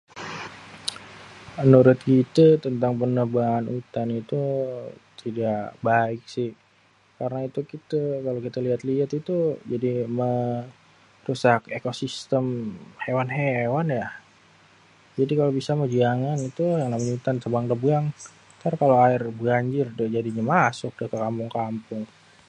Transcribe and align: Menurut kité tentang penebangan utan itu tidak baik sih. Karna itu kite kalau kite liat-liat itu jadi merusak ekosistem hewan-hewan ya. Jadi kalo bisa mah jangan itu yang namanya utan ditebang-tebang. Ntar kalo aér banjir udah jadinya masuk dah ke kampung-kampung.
Menurut 1.59 1.99
kité 2.07 2.47
tentang 2.65 2.93
penebangan 3.01 3.63
utan 3.79 4.07
itu 4.21 4.41
tidak 5.21 5.63
baik 5.87 6.21
sih. 6.35 6.49
Karna 7.17 7.39
itu 7.49 7.59
kite 7.71 8.01
kalau 8.25 8.39
kite 8.45 8.59
liat-liat 8.67 9.09
itu 9.19 9.37
jadi 9.71 9.91
merusak 10.19 11.61
ekosistem 11.77 12.45
hewan-hewan 13.05 13.87
ya. 13.99 14.07
Jadi 15.19 15.33
kalo 15.39 15.49
bisa 15.59 15.71
mah 15.79 15.91
jangan 15.99 16.37
itu 16.49 16.63
yang 16.79 16.89
namanya 16.93 17.13
utan 17.21 17.35
ditebang-tebang. 17.37 18.05
Ntar 18.57 18.73
kalo 18.81 18.93
aér 19.05 19.23
banjir 19.45 19.85
udah 19.95 20.07
jadinya 20.15 20.43
masuk 20.53 20.91
dah 20.99 21.07
ke 21.13 21.17
kampung-kampung. 21.23 22.03